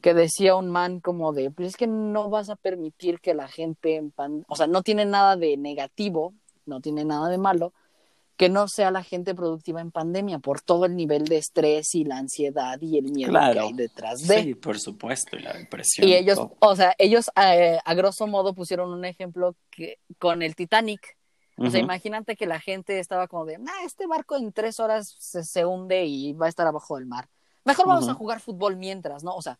que 0.00 0.14
decía 0.14 0.54
un 0.54 0.70
man 0.70 1.00
como 1.00 1.32
de, 1.32 1.50
pues 1.50 1.68
es 1.68 1.76
que 1.76 1.88
no 1.88 2.30
vas 2.30 2.50
a 2.50 2.56
permitir 2.56 3.20
que 3.20 3.34
la 3.34 3.48
gente, 3.48 4.02
o 4.46 4.56
sea, 4.56 4.68
no 4.68 4.82
tiene 4.82 5.04
nada 5.04 5.36
de 5.36 5.56
negativo, 5.56 6.34
no 6.66 6.80
tiene 6.80 7.04
nada 7.04 7.28
de 7.28 7.38
malo, 7.38 7.72
que 8.36 8.48
no 8.48 8.68
sea 8.68 8.90
la 8.90 9.02
gente 9.02 9.34
productiva 9.34 9.82
en 9.82 9.90
pandemia 9.90 10.38
por 10.38 10.62
todo 10.62 10.86
el 10.86 10.96
nivel 10.96 11.24
de 11.24 11.36
estrés 11.36 11.94
y 11.94 12.04
la 12.04 12.16
ansiedad 12.16 12.80
y 12.80 12.96
el 12.96 13.10
miedo 13.12 13.32
que 13.32 13.58
hay 13.58 13.72
detrás 13.74 14.26
de. 14.26 14.42
Sí, 14.42 14.54
por 14.54 14.78
supuesto, 14.78 15.36
y 15.36 15.42
la 15.42 15.52
depresión. 15.52 16.08
Y 16.08 16.14
ellos, 16.14 16.38
o 16.58 16.76
sea, 16.76 16.94
ellos 16.96 17.30
eh, 17.36 17.78
a 17.84 17.94
grosso 17.94 18.26
modo 18.26 18.54
pusieron 18.54 18.92
un 18.92 19.04
ejemplo 19.04 19.56
que 19.70 19.98
con 20.18 20.42
el 20.42 20.54
Titanic, 20.54 21.18
O 21.58 21.68
sea, 21.68 21.80
imagínate 21.80 22.36
que 22.36 22.46
la 22.46 22.60
gente 22.60 22.98
estaba 22.98 23.28
como 23.28 23.44
de, 23.44 23.58
nah, 23.58 23.84
este 23.84 24.06
barco 24.06 24.36
en 24.36 24.52
tres 24.52 24.80
horas 24.80 25.14
se, 25.18 25.44
se 25.44 25.66
hunde 25.66 26.06
y 26.06 26.32
va 26.32 26.46
a 26.46 26.48
estar 26.48 26.66
abajo 26.66 26.96
del 26.96 27.04
mar. 27.04 27.28
Mejor 27.64 27.86
vamos 27.86 28.08
a 28.08 28.14
jugar 28.14 28.40
fútbol 28.40 28.76
mientras, 28.76 29.22
¿no? 29.22 29.34
O 29.34 29.42
sea, 29.42 29.58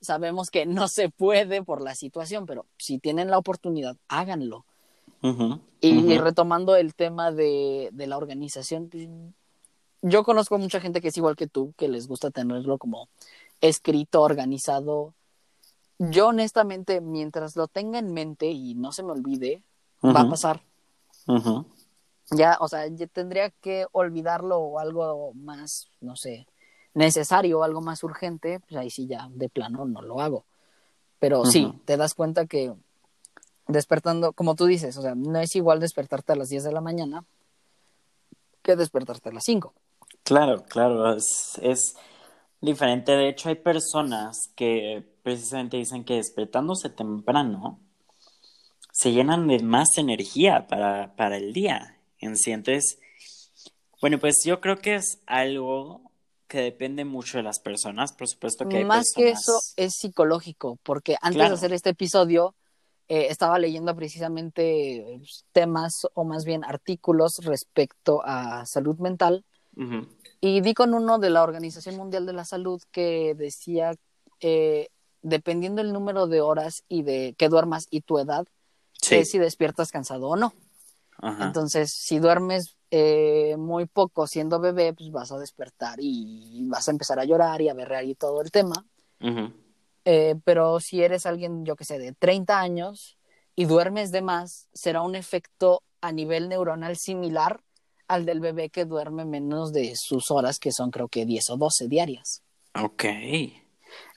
sabemos 0.00 0.50
que 0.50 0.66
no 0.66 0.88
se 0.88 1.08
puede 1.08 1.62
por 1.62 1.80
la 1.80 1.94
situación, 1.94 2.46
pero 2.46 2.66
si 2.78 2.98
tienen 2.98 3.30
la 3.30 3.38
oportunidad, 3.38 3.96
háganlo. 4.08 4.64
y, 5.80 6.18
retomando 6.18 6.74
el 6.76 6.94
tema 6.94 7.30
de, 7.30 7.90
de 7.92 8.06
la 8.06 8.16
organización, 8.16 8.88
pues, 8.88 9.08
yo 10.02 10.24
conozco 10.24 10.58
mucha 10.58 10.80
gente 10.80 11.00
que 11.00 11.08
es 11.08 11.16
igual 11.16 11.36
que 11.36 11.46
tú, 11.46 11.74
que 11.76 11.88
les 11.88 12.08
gusta 12.08 12.30
tenerlo 12.30 12.78
como 12.78 13.08
escrito, 13.60 14.20
organizado. 14.22 15.14
Yo 15.98 16.28
honestamente, 16.28 17.00
mientras 17.00 17.54
lo 17.54 17.68
tenga 17.68 18.00
en 18.00 18.12
mente 18.12 18.50
y 18.50 18.74
no 18.74 18.90
se 18.90 19.04
me 19.04 19.12
olvide, 19.12 19.62
va 20.04 20.22
a 20.22 20.28
pasar. 20.28 20.62
Ya, 22.32 22.56
o 22.60 22.66
sea, 22.66 22.88
yo 22.88 23.06
tendría 23.08 23.50
que 23.50 23.86
olvidarlo 23.92 24.58
o 24.58 24.78
algo 24.80 25.32
más, 25.34 25.88
no 26.00 26.16
sé, 26.16 26.46
necesario 26.94 27.60
o 27.60 27.62
algo 27.62 27.80
más 27.80 28.02
urgente, 28.02 28.60
pues 28.60 28.76
ahí 28.76 28.90
sí 28.90 29.06
ya 29.06 29.28
de 29.30 29.48
plano 29.48 29.84
no 29.84 30.02
lo 30.02 30.20
hago. 30.20 30.44
Pero 31.18 31.44
sí, 31.44 31.72
te 31.84 31.96
das 31.96 32.14
cuenta 32.14 32.46
que 32.46 32.74
despertando, 33.68 34.32
como 34.32 34.54
tú 34.54 34.66
dices, 34.66 34.96
o 34.96 35.02
sea, 35.02 35.14
no 35.14 35.38
es 35.38 35.54
igual 35.54 35.80
despertarte 35.80 36.32
a 36.32 36.36
las 36.36 36.48
10 36.48 36.64
de 36.64 36.72
la 36.72 36.80
mañana 36.80 37.24
que 38.62 38.76
despertarte 38.76 39.28
a 39.28 39.32
las 39.32 39.44
5. 39.44 39.72
Claro, 40.24 40.64
claro, 40.64 41.14
es, 41.14 41.58
es 41.62 41.94
diferente. 42.60 43.12
De 43.12 43.28
hecho, 43.28 43.48
hay 43.48 43.56
personas 43.56 44.36
que 44.54 45.04
precisamente 45.22 45.76
dicen 45.76 46.04
que 46.04 46.14
despertándose 46.14 46.90
temprano 46.90 47.78
se 48.92 49.12
llenan 49.12 49.48
de 49.48 49.60
más 49.60 49.96
energía 49.96 50.66
para, 50.66 51.14
para 51.16 51.36
el 51.36 51.52
día. 51.52 51.98
Entonces, 52.18 52.98
bueno, 54.00 54.18
pues 54.18 54.42
yo 54.44 54.60
creo 54.60 54.76
que 54.76 54.96
es 54.96 55.20
algo 55.26 56.11
que 56.52 56.60
depende 56.60 57.06
mucho 57.06 57.38
de 57.38 57.44
las 57.44 57.60
personas, 57.60 58.12
por 58.12 58.28
supuesto 58.28 58.68
que 58.68 58.84
Más 58.84 59.14
que 59.14 59.30
eso 59.30 59.58
es 59.76 59.94
psicológico, 59.94 60.78
porque 60.82 61.16
antes 61.22 61.48
de 61.48 61.54
hacer 61.54 61.72
este 61.72 61.90
episodio 61.90 62.54
eh, 63.08 63.28
estaba 63.30 63.58
leyendo 63.58 63.96
precisamente 63.96 65.16
pues, 65.16 65.46
temas 65.52 66.06
o 66.12 66.24
más 66.24 66.44
bien 66.44 66.62
artículos 66.62 67.38
respecto 67.38 68.20
a 68.22 68.66
salud 68.66 68.98
mental 68.98 69.46
y 70.42 70.60
di 70.60 70.74
con 70.74 70.92
uno 70.92 71.18
de 71.18 71.30
la 71.30 71.42
Organización 71.42 71.96
Mundial 71.96 72.26
de 72.26 72.34
la 72.34 72.44
Salud 72.44 72.82
que 72.90 73.34
decía, 73.34 73.94
eh, 74.40 74.88
dependiendo 75.22 75.80
el 75.80 75.94
número 75.94 76.26
de 76.26 76.42
horas 76.42 76.84
y 76.86 77.02
de 77.02 77.34
que 77.38 77.48
duermas 77.48 77.86
y 77.88 78.02
tu 78.02 78.18
edad, 78.18 78.46
sé 78.92 79.24
si 79.24 79.38
despiertas 79.38 79.90
cansado 79.90 80.28
o 80.28 80.36
no. 80.36 80.52
Entonces, 81.40 81.92
si 81.92 82.18
duermes 82.18 82.76
eh, 82.94 83.56
muy 83.56 83.86
poco 83.86 84.26
siendo 84.26 84.60
bebé, 84.60 84.92
pues 84.92 85.10
vas 85.10 85.32
a 85.32 85.38
despertar 85.38 85.96
y 85.98 86.66
vas 86.66 86.86
a 86.86 86.90
empezar 86.90 87.18
a 87.18 87.24
llorar 87.24 87.62
y 87.62 87.70
a 87.70 87.74
berrear 87.74 88.04
y 88.04 88.14
todo 88.14 88.42
el 88.42 88.50
tema. 88.50 88.84
Eh, 90.04 90.34
pero 90.44 90.78
si 90.78 91.02
eres 91.02 91.24
alguien, 91.24 91.64
yo 91.64 91.74
que 91.74 91.86
sé, 91.86 91.98
de 91.98 92.12
30 92.12 92.60
años 92.60 93.16
y 93.56 93.64
duermes 93.64 94.12
de 94.12 94.20
más, 94.20 94.68
será 94.74 95.00
un 95.00 95.14
efecto 95.14 95.82
a 96.02 96.12
nivel 96.12 96.50
neuronal 96.50 96.98
similar 96.98 97.62
al 98.08 98.26
del 98.26 98.40
bebé 98.40 98.68
que 98.68 98.84
duerme 98.84 99.24
menos 99.24 99.72
de 99.72 99.94
sus 99.96 100.30
horas, 100.30 100.58
que 100.58 100.70
son 100.70 100.90
creo 100.90 101.08
que 101.08 101.24
10 101.24 101.48
o 101.48 101.56
12 101.56 101.88
diarias. 101.88 102.42
Ok. 102.74 103.04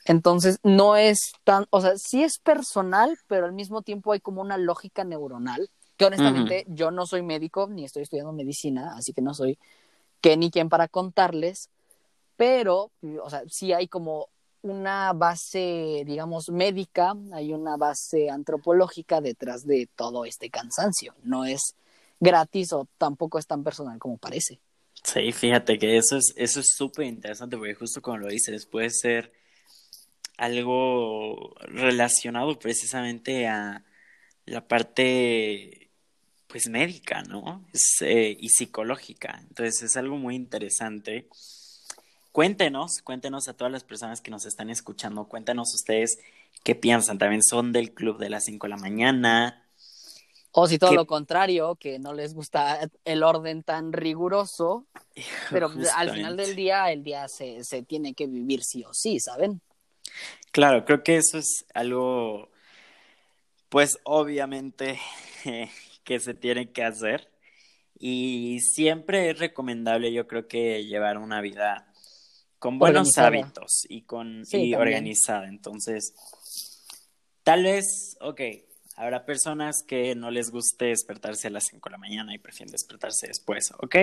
Entonces, 0.04 0.58
no 0.62 0.96
es 0.96 1.32
tan, 1.44 1.64
o 1.70 1.80
sea, 1.80 1.94
sí 1.96 2.22
es 2.22 2.38
personal, 2.38 3.16
pero 3.26 3.46
al 3.46 3.54
mismo 3.54 3.80
tiempo 3.80 4.12
hay 4.12 4.20
como 4.20 4.42
una 4.42 4.58
lógica 4.58 5.02
neuronal 5.02 5.70
que 5.96 6.04
honestamente 6.04 6.64
yo 6.68 6.90
no 6.90 7.06
soy 7.06 7.22
médico 7.22 7.68
ni 7.68 7.84
estoy 7.84 8.02
estudiando 8.02 8.32
medicina, 8.32 8.94
así 8.96 9.12
que 9.12 9.22
no 9.22 9.34
soy 9.34 9.58
qué 10.20 10.36
ni 10.36 10.50
quién 10.50 10.68
para 10.68 10.88
contarles, 10.88 11.70
pero, 12.36 12.90
o 13.22 13.30
sea, 13.30 13.42
sí 13.48 13.72
hay 13.72 13.88
como 13.88 14.28
una 14.62 15.12
base, 15.12 16.02
digamos, 16.04 16.50
médica, 16.50 17.14
hay 17.32 17.52
una 17.52 17.76
base 17.76 18.28
antropológica 18.30 19.20
detrás 19.20 19.64
de 19.64 19.88
todo 19.94 20.24
este 20.24 20.50
cansancio. 20.50 21.14
No 21.22 21.44
es 21.44 21.74
gratis 22.20 22.72
o 22.72 22.86
tampoco 22.98 23.38
es 23.38 23.46
tan 23.46 23.62
personal 23.62 23.98
como 23.98 24.18
parece. 24.18 24.58
Sí, 25.02 25.30
fíjate 25.32 25.78
que 25.78 25.96
eso 25.96 26.16
es 26.16 26.34
eso 26.36 26.60
es 26.60 26.74
súper 26.74 27.06
interesante 27.06 27.56
porque 27.56 27.74
justo 27.74 28.02
como 28.02 28.18
lo 28.18 28.28
dices, 28.28 28.66
puede 28.66 28.90
ser 28.90 29.32
algo 30.36 31.54
relacionado 31.60 32.58
precisamente 32.58 33.46
a 33.46 33.84
la 34.46 34.66
parte 34.66 35.85
pues 36.56 36.70
médica, 36.70 37.22
¿no? 37.24 37.62
Eh, 38.00 38.34
y 38.40 38.48
psicológica. 38.48 39.42
Entonces 39.46 39.82
es 39.82 39.96
algo 39.98 40.16
muy 40.16 40.34
interesante. 40.34 41.28
Cuéntenos, 42.32 43.02
cuéntenos 43.04 43.46
a 43.48 43.52
todas 43.52 43.70
las 43.70 43.84
personas 43.84 44.22
que 44.22 44.30
nos 44.30 44.46
están 44.46 44.70
escuchando, 44.70 45.28
cuéntenos 45.28 45.74
ustedes 45.74 46.18
qué 46.64 46.74
piensan. 46.74 47.18
También 47.18 47.42
son 47.42 47.72
del 47.72 47.92
club 47.92 48.16
de 48.16 48.30
las 48.30 48.44
5 48.44 48.68
de 48.68 48.70
la 48.70 48.78
mañana. 48.78 49.68
O 50.50 50.66
si 50.66 50.78
todo 50.78 50.94
lo 50.94 51.06
contrario, 51.06 51.76
que 51.76 51.98
no 51.98 52.14
les 52.14 52.32
gusta 52.32 52.88
el 53.04 53.22
orden 53.22 53.62
tan 53.62 53.92
riguroso, 53.92 54.86
pero 55.50 55.70
al 55.94 56.10
final 56.10 56.38
del 56.38 56.56
día, 56.56 56.90
el 56.90 57.04
día 57.04 57.28
se, 57.28 57.64
se 57.64 57.82
tiene 57.82 58.14
que 58.14 58.26
vivir 58.26 58.64
sí 58.64 58.82
o 58.82 58.94
sí, 58.94 59.20
¿saben? 59.20 59.60
Claro, 60.52 60.86
creo 60.86 61.02
que 61.02 61.18
eso 61.18 61.36
es 61.36 61.66
algo, 61.74 62.48
pues 63.68 63.98
obviamente 64.04 64.98
que 66.06 66.20
se 66.20 66.32
tiene 66.32 66.70
que 66.70 66.84
hacer. 66.84 67.28
Y 67.98 68.60
siempre 68.60 69.30
es 69.30 69.38
recomendable, 69.38 70.12
yo 70.12 70.26
creo 70.26 70.46
que 70.48 70.84
llevar 70.84 71.18
una 71.18 71.40
vida 71.40 71.92
con 72.58 72.78
buenos 72.78 73.18
hábitos 73.18 73.84
y 73.88 74.02
con 74.02 74.44
y 74.50 74.74
organizada. 74.74 75.48
Entonces, 75.48 76.14
tal 77.42 77.64
vez, 77.64 78.16
ok, 78.20 78.40
habrá 78.96 79.26
personas 79.26 79.82
que 79.86 80.14
no 80.14 80.30
les 80.30 80.50
guste 80.50 80.86
despertarse 80.86 81.48
a 81.48 81.50
las 81.50 81.64
5 81.70 81.88
de 81.88 81.92
la 81.92 81.98
mañana 81.98 82.34
y 82.34 82.38
prefieren 82.38 82.72
despertarse 82.72 83.26
después, 83.26 83.72
ok. 83.78 83.96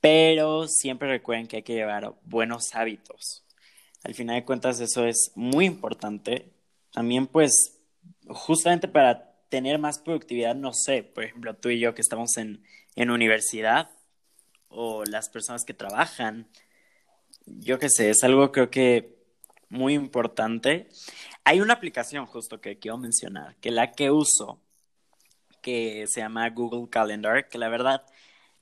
Pero 0.00 0.68
siempre 0.68 1.08
recuerden 1.08 1.46
que 1.46 1.56
hay 1.56 1.62
que 1.62 1.74
llevar 1.74 2.14
buenos 2.24 2.74
hábitos. 2.74 3.44
Al 4.04 4.14
final 4.14 4.36
de 4.36 4.44
cuentas, 4.44 4.80
eso 4.80 5.04
es 5.04 5.32
muy 5.34 5.66
importante. 5.66 6.52
También, 6.92 7.26
pues, 7.26 7.80
justamente 8.28 8.86
para 8.86 9.25
tener 9.48 9.78
más 9.78 9.98
productividad, 9.98 10.54
no 10.54 10.72
sé, 10.72 11.02
por 11.02 11.24
ejemplo, 11.24 11.54
tú 11.54 11.70
y 11.70 11.78
yo 11.78 11.94
que 11.94 12.02
estamos 12.02 12.36
en, 12.36 12.64
en 12.96 13.10
universidad 13.10 13.90
o 14.68 15.04
las 15.04 15.28
personas 15.28 15.64
que 15.64 15.74
trabajan, 15.74 16.48
yo 17.46 17.78
qué 17.78 17.88
sé, 17.88 18.10
es 18.10 18.24
algo 18.24 18.50
creo 18.52 18.70
que 18.70 19.16
muy 19.68 19.94
importante. 19.94 20.88
Hay 21.44 21.60
una 21.60 21.74
aplicación 21.74 22.26
justo 22.26 22.60
que 22.60 22.78
quiero 22.78 22.98
mencionar, 22.98 23.56
que 23.56 23.70
la 23.70 23.92
que 23.92 24.10
uso, 24.10 24.60
que 25.62 26.06
se 26.08 26.20
llama 26.20 26.48
Google 26.50 26.88
Calendar, 26.90 27.48
que 27.48 27.58
la 27.58 27.68
verdad 27.68 28.04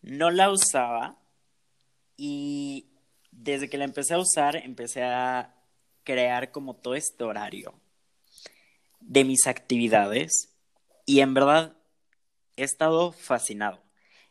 no 0.03 0.31
la 0.31 0.51
usaba 0.51 1.19
y 2.17 2.87
desde 3.31 3.69
que 3.69 3.79
la 3.79 3.85
empecé 3.85 4.15
a 4.15 4.19
usar 4.19 4.57
empecé 4.57 5.03
a 5.03 5.55
crear 6.05 6.53
como 6.53 6.75
todo 6.75 6.95
este 6.95 7.25
horario 7.25 7.75
de 9.01 9.25
mis 9.25 9.47
actividades 9.47 10.54
y 11.07 11.21
en 11.21 11.35
verdad 11.35 11.77
he 12.57 12.65
estado 12.65 13.13
fascinado. 13.13 13.83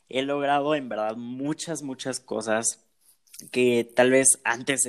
He 0.10 0.22
logrado 0.22 0.76
en 0.76 0.90
verdad 0.90 1.16
muchas, 1.16 1.82
muchas 1.82 2.20
cosas 2.20 2.86
que 3.52 3.84
tal 3.84 4.12
vez 4.12 4.40
antes 4.44 4.88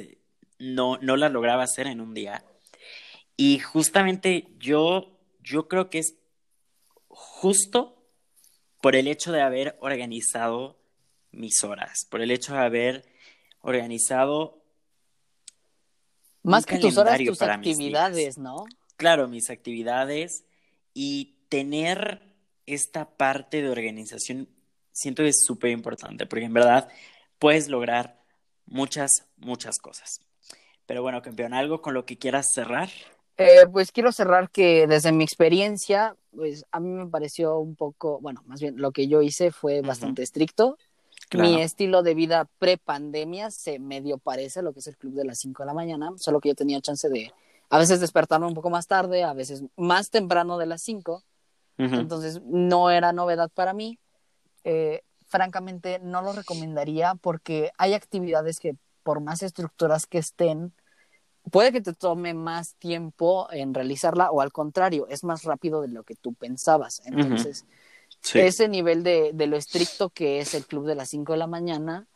no, 0.58 0.98
no 0.98 1.16
las 1.16 1.32
lograba 1.32 1.64
hacer 1.64 1.86
en 1.86 2.00
un 2.00 2.14
día. 2.14 2.44
Y 3.36 3.58
justamente 3.58 4.48
yo, 4.58 5.18
yo 5.42 5.68
creo 5.68 5.90
que 5.90 5.98
es 5.98 6.16
justo 7.08 8.02
por 8.80 8.96
el 8.96 9.08
hecho 9.08 9.32
de 9.32 9.40
haber 9.40 9.76
organizado 9.80 10.78
mis 11.32 11.64
horas, 11.64 12.06
por 12.10 12.20
el 12.20 12.30
hecho 12.30 12.52
de 12.54 12.60
haber 12.60 13.04
organizado 13.60 14.62
más 16.42 16.66
que 16.66 16.78
tus 16.78 16.98
horas, 16.98 17.18
tus 17.24 17.40
actividades, 17.40 18.36
¿no? 18.36 18.66
Claro, 18.96 19.26
mis 19.28 19.50
actividades 19.50 20.44
y 20.92 21.34
tener 21.54 22.20
esta 22.66 23.08
parte 23.16 23.62
de 23.62 23.70
organización 23.70 24.48
siento 24.90 25.22
que 25.22 25.28
es 25.28 25.44
súper 25.44 25.70
importante, 25.70 26.26
porque 26.26 26.46
en 26.46 26.52
verdad 26.52 26.88
puedes 27.38 27.68
lograr 27.68 28.20
muchas, 28.66 29.28
muchas 29.36 29.78
cosas. 29.78 30.20
Pero 30.84 31.02
bueno, 31.02 31.22
campeón, 31.22 31.54
¿algo 31.54 31.80
con 31.80 31.94
lo 31.94 32.04
que 32.06 32.18
quieras 32.18 32.52
cerrar? 32.52 32.88
Eh, 33.36 33.68
pues 33.72 33.92
quiero 33.92 34.10
cerrar 34.10 34.50
que 34.50 34.88
desde 34.88 35.12
mi 35.12 35.22
experiencia, 35.22 36.16
pues 36.34 36.64
a 36.72 36.80
mí 36.80 36.88
me 36.88 37.06
pareció 37.06 37.60
un 37.60 37.76
poco, 37.76 38.18
bueno, 38.20 38.42
más 38.46 38.60
bien 38.60 38.74
lo 38.76 38.90
que 38.90 39.06
yo 39.06 39.22
hice 39.22 39.52
fue 39.52 39.80
bastante 39.80 40.24
estricto. 40.24 40.76
Mi 41.34 41.62
estilo 41.62 42.02
de 42.02 42.14
vida 42.14 42.48
pre-pandemia 42.58 43.52
se 43.52 43.78
medio 43.78 44.18
parece 44.18 44.58
a 44.58 44.62
lo 44.62 44.72
que 44.72 44.80
es 44.80 44.88
el 44.88 44.96
club 44.96 45.14
de 45.14 45.24
las 45.24 45.38
5 45.38 45.62
de 45.62 45.66
la 45.68 45.74
mañana, 45.74 46.10
solo 46.16 46.40
que 46.40 46.48
yo 46.48 46.56
tenía 46.56 46.80
chance 46.80 47.08
de 47.08 47.32
a 47.70 47.78
veces 47.78 48.00
despertarme 48.00 48.46
un 48.46 48.54
poco 48.54 48.70
más 48.70 48.88
tarde, 48.88 49.22
a 49.22 49.34
veces 49.34 49.62
más 49.76 50.10
temprano 50.10 50.58
de 50.58 50.66
las 50.66 50.82
5 50.82 51.22
entonces 51.76 52.40
no 52.44 52.90
era 52.90 53.12
novedad 53.12 53.50
para 53.52 53.72
mí, 53.72 53.98
eh, 54.62 55.02
francamente 55.26 55.98
no 55.98 56.22
lo 56.22 56.32
recomendaría 56.32 57.14
porque 57.16 57.70
hay 57.78 57.94
actividades 57.94 58.60
que 58.60 58.76
por 59.02 59.20
más 59.20 59.42
estructuras 59.42 60.06
que 60.06 60.18
estén, 60.18 60.72
puede 61.50 61.72
que 61.72 61.80
te 61.80 61.92
tome 61.92 62.34
más 62.34 62.74
tiempo 62.76 63.48
en 63.50 63.74
realizarla 63.74 64.30
o 64.30 64.40
al 64.40 64.52
contrario, 64.52 65.06
es 65.08 65.24
más 65.24 65.44
rápido 65.44 65.82
de 65.82 65.88
lo 65.88 66.04
que 66.04 66.14
tú 66.14 66.34
pensabas. 66.34 67.02
Entonces, 67.04 67.66
ese 68.32 68.68
nivel 68.68 69.02
de, 69.02 69.32
de, 69.34 69.46
lo 69.46 69.56
estricto 69.56 70.10
que 70.10 70.40
es 70.40 70.54
el 70.54 70.66
club 70.66 70.86
de 70.86 70.94
las 70.94 71.10
5 71.10 71.32
de 71.32 71.38
la 71.38 71.46
mañana, 71.46 72.06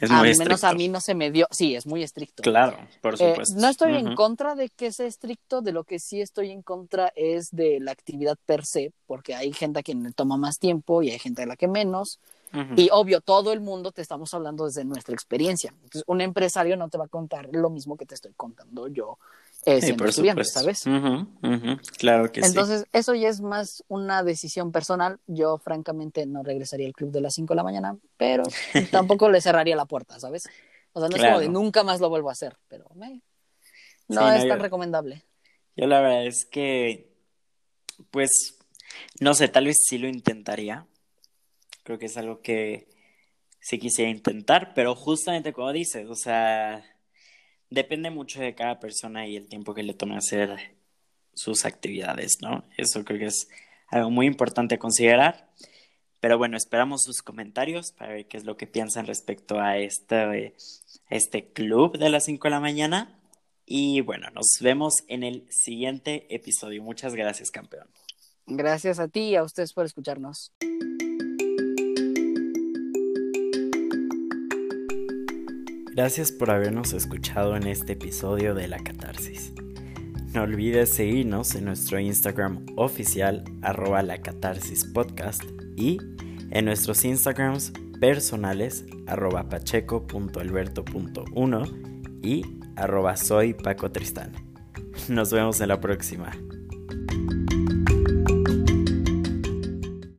es 0.00 0.10
muy 0.10 0.18
a 0.18 0.34
menos 0.36 0.64
a 0.64 0.74
mí 0.74 0.88
no 0.88 1.00
se 1.00 1.14
me 1.14 1.30
dio, 1.30 1.46
sí, 1.50 1.74
es 1.74 1.86
muy 1.86 2.02
estricto. 2.02 2.42
Claro, 2.42 2.78
por 3.00 3.14
eh, 3.14 3.30
supuesto. 3.30 3.60
no 3.60 3.68
estoy 3.68 3.96
en 3.96 4.14
contra 4.14 4.54
de 4.54 4.68
que 4.68 4.92
sea 4.92 5.06
estricto, 5.06 5.62
de 5.62 5.72
lo 5.72 5.84
que 5.84 5.98
sí 5.98 6.20
estoy 6.20 6.50
en 6.50 6.62
contra 6.62 7.12
es 7.14 7.50
de 7.50 7.80
la 7.80 7.92
actividad 7.92 8.36
per 8.46 8.64
se, 8.64 8.92
porque 9.06 9.34
hay 9.34 9.52
gente 9.52 9.80
a 9.80 9.82
quien 9.82 10.02
le 10.02 10.12
toma 10.12 10.36
más 10.36 10.58
tiempo 10.58 11.02
y 11.02 11.10
hay 11.10 11.18
gente 11.18 11.42
a 11.42 11.46
la 11.46 11.56
que 11.56 11.68
menos. 11.68 12.20
Y 12.76 12.88
obvio, 12.92 13.20
todo 13.20 13.52
el 13.52 13.60
mundo 13.60 13.90
te 13.90 14.00
estamos 14.00 14.32
hablando 14.32 14.66
desde 14.66 14.84
nuestra 14.84 15.12
experiencia. 15.12 15.70
Entonces, 15.82 16.04
un 16.06 16.20
empresario 16.20 16.76
no 16.76 16.88
te 16.88 16.96
va 16.96 17.06
a 17.06 17.08
contar 17.08 17.48
lo 17.50 17.68
mismo 17.68 17.96
que 17.96 18.06
te 18.06 18.14
estoy 18.14 18.32
contando 18.36 18.86
yo 18.86 19.18
eh, 19.66 19.80
siendo 19.80 20.04
estudiante, 20.04 20.44
¿sabes? 20.44 20.84
Claro 21.98 22.30
que 22.30 22.42
sí. 22.42 22.48
Entonces, 22.48 22.86
eso 22.92 23.14
ya 23.14 23.28
es 23.28 23.40
más 23.40 23.84
una 23.88 24.22
decisión 24.22 24.72
personal. 24.72 25.18
Yo, 25.26 25.58
francamente, 25.58 26.26
no 26.26 26.42
regresaría 26.42 26.86
al 26.86 26.92
club 26.92 27.10
de 27.10 27.20
las 27.20 27.34
5 27.34 27.54
de 27.54 27.56
la 27.56 27.64
mañana, 27.64 27.96
pero 28.16 28.44
tampoco 28.90 29.28
le 29.30 29.40
cerraría 29.40 29.76
la 29.76 29.86
puerta, 29.86 30.18
¿sabes? 30.20 30.44
O 30.92 31.00
sea, 31.00 31.08
no 31.08 31.16
es 31.16 31.22
como 31.22 31.40
de 31.40 31.48
nunca 31.48 31.82
más 31.82 32.00
lo 32.00 32.08
vuelvo 32.08 32.28
a 32.28 32.32
hacer, 32.32 32.56
pero 32.68 32.86
no 34.08 34.32
es 34.32 34.48
tan 34.48 34.60
recomendable. 34.60 35.22
Yo 35.76 35.86
la 35.86 36.00
verdad 36.00 36.26
es 36.26 36.44
que, 36.44 37.12
pues, 38.10 38.58
no 39.20 39.34
sé, 39.34 39.48
tal 39.48 39.66
vez 39.66 39.76
sí 39.88 39.98
lo 39.98 40.06
intentaría, 40.06 40.86
Creo 41.84 41.98
que 41.98 42.06
es 42.06 42.16
algo 42.16 42.40
que 42.40 42.88
sí 43.60 43.78
quisiera 43.78 44.10
intentar, 44.10 44.72
pero 44.74 44.94
justamente 44.94 45.52
como 45.52 45.70
dices, 45.70 46.08
o 46.08 46.14
sea, 46.14 46.82
depende 47.74 48.10
mucho 48.10 48.40
de 48.40 48.54
cada 48.54 48.78
persona 48.78 49.26
y 49.26 49.36
el 49.36 49.48
tiempo 49.48 49.74
que 49.74 49.82
le 49.82 49.94
tome 49.94 50.16
hacer 50.16 50.56
sus 51.34 51.64
actividades, 51.64 52.38
¿no? 52.40 52.64
Eso 52.76 53.04
creo 53.04 53.18
que 53.18 53.26
es 53.26 53.48
algo 53.88 54.10
muy 54.10 54.26
importante 54.26 54.76
a 54.76 54.78
considerar. 54.78 55.50
Pero 56.20 56.38
bueno, 56.38 56.56
esperamos 56.56 57.02
sus 57.02 57.20
comentarios 57.20 57.92
para 57.92 58.14
ver 58.14 58.26
qué 58.26 58.38
es 58.38 58.44
lo 58.44 58.56
que 58.56 58.66
piensan 58.66 59.06
respecto 59.06 59.60
a 59.60 59.76
este, 59.76 60.54
este 61.10 61.52
club 61.52 61.98
de 61.98 62.08
las 62.08 62.24
5 62.24 62.44
de 62.44 62.50
la 62.50 62.60
mañana. 62.60 63.18
Y 63.66 64.00
bueno, 64.00 64.28
nos 64.30 64.46
vemos 64.60 64.94
en 65.08 65.22
el 65.22 65.46
siguiente 65.50 66.26
episodio. 66.34 66.82
Muchas 66.82 67.14
gracias, 67.14 67.50
campeón. 67.50 67.88
Gracias 68.46 68.98
a 69.00 69.08
ti 69.08 69.20
y 69.20 69.36
a 69.36 69.42
ustedes 69.42 69.72
por 69.72 69.84
escucharnos. 69.84 70.52
Gracias 75.94 76.32
por 76.32 76.50
habernos 76.50 76.92
escuchado 76.92 77.54
en 77.54 77.68
este 77.68 77.92
episodio 77.92 78.56
de 78.56 78.66
La 78.66 78.80
Catarsis. 78.80 79.52
No 80.32 80.42
olvides 80.42 80.90
seguirnos 80.90 81.54
en 81.54 81.66
nuestro 81.66 82.00
Instagram 82.00 82.66
oficial 82.74 83.44
arroba 83.62 84.02
la 84.02 84.20
catarsis 84.20 84.84
podcast 84.86 85.44
y 85.76 85.98
en 86.50 86.64
nuestros 86.64 87.04
Instagrams 87.04 87.72
personales 88.00 88.84
arroba 89.06 89.48
pacheco.alberto.1 89.48 92.20
y 92.24 92.44
arroba 92.74 93.16
soy 93.16 93.54
Paco 93.54 93.92
Tristán. 93.92 94.32
Nos 95.08 95.32
vemos 95.32 95.60
en 95.60 95.68
la 95.68 95.78
próxima. 95.78 96.32